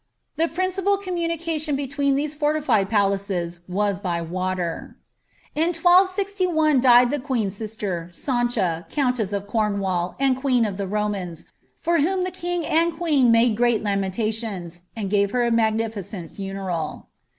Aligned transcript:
The 0.35 0.47
principal 0.47 0.97
communication 0.97 1.75
be 1.75 1.87
■ 1.87 2.15
these 2.15 2.33
forliJied 2.33 2.89
palaces 2.89 3.59
was 3.67 3.99
by 3.99 4.19
water. 4.19 4.97
I^ISfll 5.55 6.81
died 6.81 7.11
the 7.11 7.19
queen's 7.19 7.55
sister, 7.55 8.09
San 8.11 8.49
cha 8.49 8.81
countess 8.89 9.31
of 9.31 9.45
Cornwall 9.45 10.15
and 10.19 10.37
■ 10.37 10.67
of 10.67 10.77
the 10.77 10.87
Romans, 10.87 11.45
for 11.77 11.99
whom 11.99 12.23
the 12.23 12.31
king 12.31 12.65
and 12.65 12.97
queen 12.97 13.29
made 13.29 13.55
greet 13.55 13.83
lamenia 13.83 14.23
h 14.65 14.79
and 14.95 15.07
gave 15.11 15.29
her 15.29 15.43
a 15.45 15.51
mttgniltcenl 15.51 16.31
funeral. 16.31 17.09